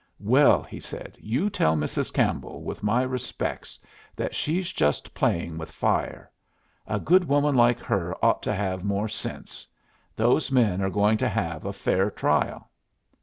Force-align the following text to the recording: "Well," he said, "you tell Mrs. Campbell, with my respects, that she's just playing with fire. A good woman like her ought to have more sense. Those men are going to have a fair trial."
"Well," 0.23 0.63
he 0.63 0.79
said, 0.79 1.15
"you 1.21 1.51
tell 1.51 1.75
Mrs. 1.75 2.11
Campbell, 2.11 2.63
with 2.63 2.81
my 2.81 3.03
respects, 3.03 3.79
that 4.15 4.33
she's 4.33 4.73
just 4.73 5.13
playing 5.13 5.59
with 5.59 5.69
fire. 5.69 6.31
A 6.87 6.99
good 6.99 7.23
woman 7.25 7.53
like 7.53 7.77
her 7.81 8.15
ought 8.25 8.41
to 8.41 8.55
have 8.55 8.83
more 8.83 9.07
sense. 9.07 9.67
Those 10.15 10.51
men 10.51 10.81
are 10.81 10.89
going 10.89 11.19
to 11.19 11.29
have 11.29 11.65
a 11.65 11.71
fair 11.71 12.09
trial." 12.09 12.71